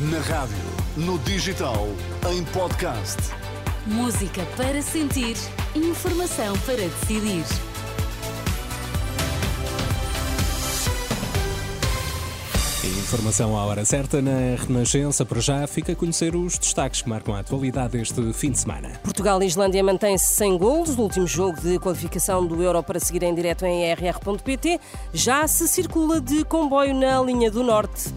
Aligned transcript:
Na 0.00 0.20
rádio, 0.20 0.54
no 0.96 1.18
digital, 1.18 1.88
em 2.30 2.44
podcast. 2.44 3.16
Música 3.84 4.46
para 4.56 4.80
sentir, 4.80 5.36
informação 5.74 6.56
para 6.60 6.76
decidir. 6.76 7.44
Informação 12.84 13.56
à 13.56 13.64
hora 13.64 13.84
certa 13.84 14.22
na 14.22 14.54
Renascença. 14.56 15.24
Para 15.24 15.40
já 15.40 15.66
fica 15.66 15.90
a 15.92 15.96
conhecer 15.96 16.36
os 16.36 16.56
destaques 16.56 17.02
que 17.02 17.08
marcam 17.08 17.34
a 17.34 17.40
atualidade 17.40 17.98
deste 17.98 18.32
fim 18.32 18.52
de 18.52 18.58
semana. 18.60 19.00
Portugal 19.02 19.42
e 19.42 19.46
Islândia 19.46 19.82
mantêm-se 19.82 20.32
sem 20.32 20.56
golos 20.56 20.94
no 20.94 21.02
último 21.02 21.26
jogo 21.26 21.60
de 21.60 21.76
qualificação 21.80 22.46
do 22.46 22.62
Euro 22.62 22.84
para 22.84 23.00
seguir 23.00 23.24
em 23.24 23.34
direto 23.34 23.64
em 23.64 23.92
rr.pt. 23.92 24.78
Já 25.12 25.48
se 25.48 25.66
circula 25.66 26.20
de 26.20 26.44
comboio 26.44 26.94
na 26.94 27.20
linha 27.20 27.50
do 27.50 27.64
Norte. 27.64 28.12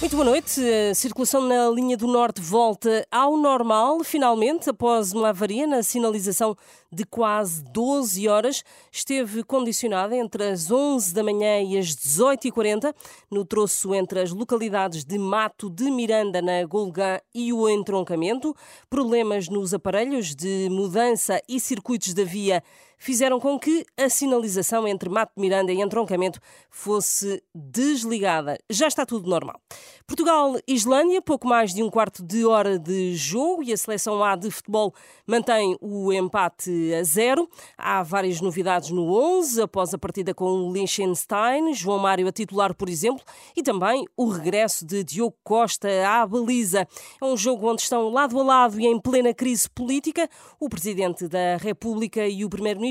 Muito 0.00 0.14
boa 0.14 0.26
noite. 0.26 0.60
A 0.90 0.94
circulação 0.94 1.40
na 1.40 1.68
linha 1.70 1.96
do 1.96 2.06
Norte 2.06 2.40
volta 2.40 3.04
ao 3.10 3.36
normal, 3.36 4.04
finalmente, 4.04 4.70
após 4.70 5.12
uma 5.12 5.30
avaria 5.30 5.66
na 5.66 5.82
sinalização 5.82 6.56
de 6.90 7.04
quase 7.04 7.64
12 7.64 8.28
horas. 8.28 8.62
Esteve 8.92 9.42
condicionada 9.42 10.14
entre 10.14 10.50
as 10.50 10.70
11 10.70 11.12
da 11.12 11.24
manhã 11.24 11.60
e 11.62 11.76
as 11.76 11.88
18h40, 11.88 12.94
no 13.28 13.44
troço 13.44 13.92
entre 13.92 14.20
as 14.20 14.30
localidades 14.30 15.04
de 15.04 15.18
Mato 15.18 15.68
de 15.68 15.90
Miranda, 15.90 16.40
na 16.40 16.64
Golgã, 16.64 17.18
e 17.34 17.52
o 17.52 17.68
entroncamento. 17.68 18.54
Problemas 18.88 19.48
nos 19.48 19.74
aparelhos 19.74 20.32
de 20.32 20.68
mudança 20.70 21.42
e 21.48 21.58
circuitos 21.58 22.14
da 22.14 22.22
via 22.22 22.62
fizeram 22.98 23.40
com 23.40 23.58
que 23.58 23.86
a 23.96 24.08
sinalização 24.08 24.86
entre 24.86 25.08
Mato 25.08 25.32
de 25.36 25.40
Miranda 25.40 25.72
e 25.72 25.80
entroncamento 25.80 26.40
fosse 26.70 27.42
desligada. 27.54 28.58
Já 28.68 28.88
está 28.88 29.06
tudo 29.06 29.28
normal. 29.28 29.60
Portugal-Islândia, 30.06 31.20
pouco 31.20 31.46
mais 31.46 31.74
de 31.74 31.82
um 31.82 31.90
quarto 31.90 32.22
de 32.22 32.44
hora 32.44 32.78
de 32.78 33.14
jogo 33.14 33.62
e 33.62 33.72
a 33.72 33.76
seleção 33.76 34.24
A 34.24 34.34
de 34.36 34.50
futebol 34.50 34.94
mantém 35.26 35.76
o 35.80 36.10
empate 36.12 36.94
a 36.94 37.02
zero. 37.02 37.48
Há 37.76 38.02
várias 38.02 38.40
novidades 38.40 38.90
no 38.90 39.12
11, 39.12 39.62
após 39.62 39.92
a 39.92 39.98
partida 39.98 40.32
com 40.32 40.46
o 40.46 40.72
Liechtenstein, 40.72 41.74
João 41.74 41.98
Mário 41.98 42.26
a 42.26 42.32
titular, 42.32 42.74
por 42.74 42.88
exemplo, 42.88 43.22
e 43.54 43.62
também 43.62 44.04
o 44.16 44.28
regresso 44.28 44.86
de 44.86 45.04
Diogo 45.04 45.36
Costa 45.44 45.88
à 46.08 46.26
baliza. 46.26 46.88
É 47.20 47.24
um 47.24 47.36
jogo 47.36 47.70
onde 47.70 47.82
estão 47.82 48.08
lado 48.08 48.40
a 48.40 48.42
lado 48.42 48.80
e 48.80 48.86
em 48.86 48.98
plena 48.98 49.34
crise 49.34 49.68
política 49.68 50.28
o 50.58 50.68
Presidente 50.68 51.28
da 51.28 51.58
República 51.58 52.26
e 52.26 52.44
o 52.44 52.48
Primeiro-Ministro, 52.48 52.87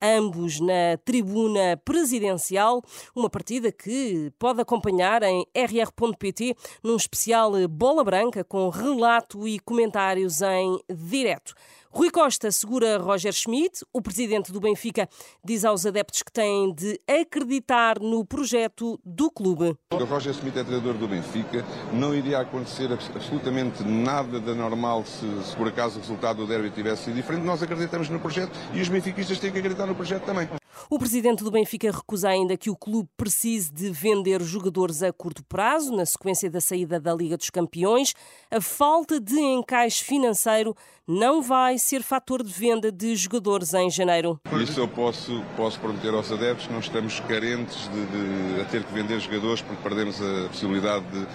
ambos 0.00 0.60
na 0.60 0.96
tribuna 1.04 1.80
presidencial. 1.84 2.82
Uma 3.14 3.30
partida 3.30 3.72
que 3.72 4.32
pode 4.38 4.60
acompanhar 4.60 5.22
em 5.22 5.46
rr.pt 5.54 6.56
num 6.82 6.96
especial 6.96 7.52
Bola 7.68 8.04
Branca 8.04 8.44
com 8.44 8.68
relato 8.68 9.46
e 9.46 9.58
comentários 9.58 10.40
em 10.42 10.78
direto. 10.88 11.54
Rui 11.94 12.10
Costa 12.10 12.50
segura 12.50 12.96
Roger 12.96 13.34
Schmidt. 13.34 13.84
O 13.92 14.00
presidente 14.00 14.50
do 14.50 14.58
Benfica 14.58 15.06
diz 15.44 15.62
aos 15.62 15.84
adeptos 15.84 16.22
que 16.22 16.32
têm 16.32 16.72
de 16.72 16.98
acreditar 17.06 18.00
no 18.00 18.24
projeto 18.24 18.98
do 19.04 19.30
clube. 19.30 19.76
O 19.92 20.04
Roger 20.04 20.32
Schmidt 20.32 20.58
é 20.58 20.64
treinador 20.64 20.94
do 20.94 21.06
Benfica. 21.06 21.62
Não 21.92 22.14
iria 22.14 22.40
acontecer 22.40 22.90
absolutamente 22.90 23.84
nada 23.84 24.40
de 24.40 24.54
normal 24.54 25.04
se, 25.04 25.26
se 25.44 25.54
por 25.54 25.68
acaso 25.68 25.98
o 25.98 26.00
resultado 26.00 26.38
do 26.38 26.46
derby 26.46 26.70
tivesse 26.70 27.04
sido 27.04 27.16
diferente. 27.16 27.44
Nós 27.44 27.62
acreditamos 27.62 28.08
no 28.08 28.18
projeto 28.18 28.58
e 28.72 28.80
os 28.80 28.88
benfiquistas 28.88 29.38
têm 29.38 29.52
que 29.52 29.58
acreditar 29.58 29.84
no 29.84 29.94
projeto 29.94 30.24
também. 30.24 30.48
O 30.90 30.98
presidente 30.98 31.42
do 31.44 31.50
Benfica 31.50 31.90
recusa 31.90 32.28
ainda 32.28 32.56
que 32.56 32.70
o 32.70 32.76
clube 32.76 33.08
precise 33.16 33.72
de 33.72 33.90
vender 33.90 34.42
jogadores 34.42 35.02
a 35.02 35.12
curto 35.12 35.42
prazo, 35.44 35.94
na 35.94 36.04
sequência 36.04 36.50
da 36.50 36.60
saída 36.60 37.00
da 37.00 37.14
Liga 37.14 37.36
dos 37.36 37.50
Campeões. 37.50 38.14
A 38.50 38.60
falta 38.60 39.20
de 39.20 39.38
encaixe 39.38 40.04
financeiro 40.04 40.76
não 41.06 41.42
vai 41.42 41.78
ser 41.78 42.02
fator 42.02 42.42
de 42.42 42.52
venda 42.52 42.92
de 42.92 43.14
jogadores 43.16 43.74
em 43.74 43.90
janeiro. 43.90 44.40
Isso 44.62 44.80
eu 44.80 44.88
posso, 44.88 45.42
posso 45.56 45.80
prometer 45.80 46.14
aos 46.14 46.30
adeptos 46.30 46.66
que 46.66 46.72
não 46.72 46.80
estamos 46.80 47.20
carentes 47.20 47.88
de, 47.88 48.06
de 48.06 48.60
a 48.60 48.64
ter 48.66 48.84
que 48.84 48.92
vender 48.92 49.20
jogadores 49.20 49.62
porque 49.62 49.82
perdemos 49.82 50.20
a 50.20 50.48
possibilidade 50.48 51.04
de 51.10 51.26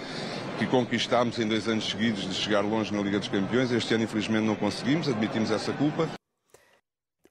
que 0.58 0.66
conquistámos 0.66 1.38
em 1.38 1.48
dois 1.48 1.68
anos 1.68 1.88
seguidos 1.88 2.28
de 2.28 2.34
chegar 2.34 2.62
longe 2.62 2.94
na 2.94 3.02
Liga 3.02 3.20
dos 3.20 3.28
Campeões. 3.28 3.72
Este 3.72 3.94
ano, 3.94 4.06
infelizmente, 4.06 4.46
não 4.46 4.56
conseguimos, 4.56 5.08
admitimos 5.08 5.52
essa 5.52 5.72
culpa. 5.72 6.17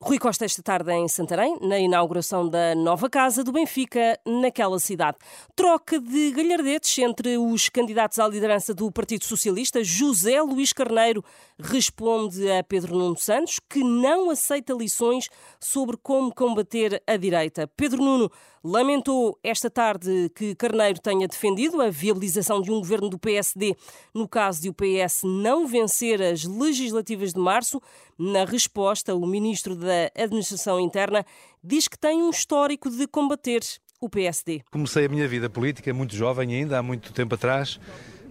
Rui 0.06 0.21
Costa 0.21 0.44
esta 0.44 0.62
tarde 0.62 0.93
em 0.93 1.09
Santarém, 1.09 1.59
na 1.61 1.81
inauguração 1.81 2.49
da 2.49 2.77
nova 2.77 3.11
casa 3.11 3.43
do 3.43 3.50
Benfica 3.50 4.17
naquela 4.25 4.78
cidade. 4.78 5.19
Troca 5.56 5.99
de 5.99 6.31
galhardetes 6.31 6.97
entre 6.99 7.37
os 7.37 7.69
candidatos 7.69 8.21
à 8.21 8.28
liderança 8.28 8.72
do 8.72 8.89
Partido 8.93 9.25
Socialista. 9.25 9.83
José 9.83 10.41
Luís 10.41 10.72
Carneiro 10.72 11.25
responde 11.59 12.49
a 12.53 12.62
Pedro 12.62 12.97
Nuno 12.97 13.19
Santos 13.19 13.59
que 13.69 13.83
não 13.83 14.31
aceita 14.31 14.72
lições 14.75 15.28
sobre 15.59 15.97
como 15.97 16.33
combater 16.33 17.03
a 17.05 17.16
direita. 17.16 17.69
Pedro 17.77 18.00
Nuno 18.00 18.31
lamentou 18.66 19.39
esta 19.45 19.71
tarde 19.71 20.31
que 20.34 20.55
Carneiro 20.56 21.00
tenha 21.00 21.28
defendido 21.28 21.81
a 21.81 21.89
viabilização 21.89 22.61
de 22.61 22.71
um 22.72 22.78
governo 22.78 23.09
do 23.09 23.19
PSD 23.19 23.77
no 24.12 24.28
caso 24.28 24.61
de 24.61 24.69
o 24.69 24.75
PS 24.75 25.22
não 25.25 25.66
vencer 25.66 26.21
as 26.21 26.45
legislativas 26.45 27.33
de 27.33 27.41
março. 27.41 27.81
Na 28.19 28.44
resposta, 28.44 29.15
o 29.15 29.27
ministro 29.27 29.77
da 29.77 30.10
Administração 30.16 30.81
Interna 30.81 31.25
diz 31.62 31.87
que 31.87 31.99
tem 31.99 32.22
um 32.22 32.31
histórico 32.31 32.91
de 32.91 33.06
combater 33.06 33.60
o 34.00 34.09
PSD. 34.09 34.62
Comecei 34.71 35.04
a 35.04 35.09
minha 35.09 35.28
vida 35.28 35.50
política 35.50 35.93
muito 35.93 36.15
jovem 36.15 36.54
ainda, 36.54 36.78
há 36.78 36.82
muito 36.82 37.12
tempo 37.12 37.34
atrás, 37.34 37.78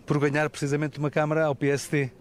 por 0.05 0.19
ganhar 0.19 0.49
precisamente 0.49 0.97
uma 0.97 1.11
Câmara 1.11 1.45
ao 1.45 1.55
PSD. 1.55 2.11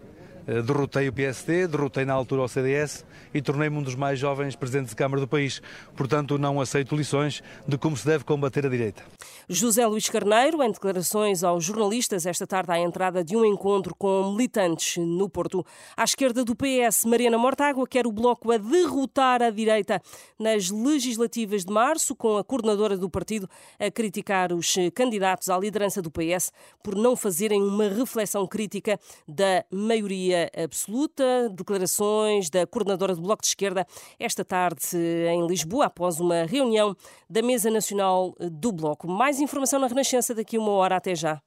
Eh, 0.47 0.61
derrotei 0.61 1.07
o 1.07 1.13
PSD, 1.13 1.67
derrotei 1.67 2.05
na 2.05 2.13
altura 2.13 2.43
o 2.43 2.47
CDS 2.47 3.03
e 3.33 3.41
tornei-me 3.41 3.77
um 3.77 3.83
dos 3.83 3.95
mais 3.95 4.19
jovens 4.19 4.55
presidentes 4.55 4.91
de 4.91 4.95
Câmara 4.95 5.19
do 5.19 5.27
país. 5.27 5.61
Portanto, 5.95 6.37
não 6.37 6.61
aceito 6.61 6.95
lições 6.95 7.41
de 7.67 7.77
como 7.77 7.97
se 7.97 8.05
deve 8.05 8.23
combater 8.23 8.65
a 8.65 8.69
direita. 8.69 9.03
José 9.49 9.85
Luís 9.85 10.09
Carneiro, 10.09 10.61
em 10.61 10.71
declarações 10.71 11.43
aos 11.43 11.63
jornalistas 11.63 12.25
esta 12.25 12.45
tarde 12.45 12.71
à 12.71 12.79
entrada 12.79 13.23
de 13.23 13.35
um 13.35 13.43
encontro 13.43 13.95
com 13.95 14.31
militantes 14.31 14.97
no 14.97 15.29
Porto. 15.29 15.65
À 15.97 16.03
esquerda 16.03 16.43
do 16.43 16.55
PS, 16.55 17.05
Mariana 17.05 17.37
Mortágua 17.37 17.87
quer 17.87 18.05
o 18.05 18.11
Bloco 18.11 18.51
a 18.51 18.57
derrotar 18.57 19.41
a 19.41 19.49
direita 19.49 20.01
nas 20.39 20.69
legislativas 20.69 21.65
de 21.65 21.73
março, 21.73 22.15
com 22.15 22.37
a 22.37 22.43
coordenadora 22.43 22.97
do 22.97 23.09
partido 23.09 23.49
a 23.79 23.89
criticar 23.89 24.53
os 24.53 24.75
candidatos 24.93 25.49
à 25.49 25.57
liderança 25.57 26.01
do 26.01 26.11
PS 26.11 26.51
por 26.83 26.95
não 26.95 27.15
fazerem 27.15 27.61
uma 27.61 27.87
reflexão 27.87 28.45
crítica 28.47 28.99
da 29.27 29.65
maioria 29.71 30.34
maioria 30.35 30.51
absoluta. 30.63 31.49
Declarações 31.53 32.49
da 32.49 32.67
coordenadora 32.67 33.15
do 33.15 33.21
Bloco 33.21 33.41
de 33.41 33.47
Esquerda 33.47 33.85
esta 34.19 34.43
tarde 34.43 34.97
em 35.29 35.45
Lisboa, 35.47 35.85
após 35.85 36.19
uma 36.19 36.43
reunião 36.43 36.95
da 37.29 37.41
Mesa 37.41 37.69
Nacional 37.69 38.35
do 38.39 38.71
Bloco. 38.71 39.07
Mais 39.07 39.39
informação 39.39 39.79
na 39.79 39.87
Renascença 39.87 40.33
daqui 40.33 40.57
uma 40.57 40.71
hora. 40.71 40.95
Até 40.97 41.15
já. 41.15 41.41